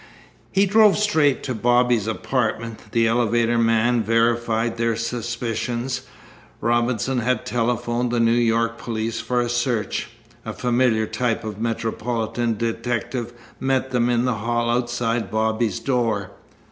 He 0.51 0.65
drove 0.65 0.97
straight 0.97 1.43
to 1.43 1.53
Bobby's 1.53 2.07
apartment. 2.07 2.91
The 2.91 3.05
elevator 3.05 3.59
man 3.59 4.01
verified 4.01 4.77
their 4.77 4.95
suspicions. 4.95 6.01
Robinson 6.59 7.19
had 7.19 7.45
telephoned 7.45 8.09
the 8.09 8.19
New 8.19 8.31
York 8.31 8.79
police 8.79 9.19
for 9.21 9.41
a 9.41 9.47
search. 9.47 10.07
A 10.43 10.53
familiar 10.53 11.05
type 11.05 11.43
of 11.43 11.61
metropolitan 11.61 12.57
detective 12.57 13.31
met 13.59 13.91
them 13.91 14.09
in 14.09 14.25
the 14.25 14.33
hall 14.41 14.71
outside 14.71 15.29
Bobby's 15.29 15.79
door. 15.79 16.31